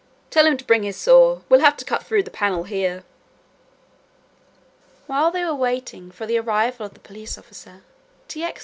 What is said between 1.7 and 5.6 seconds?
to cut through the panel here." While they were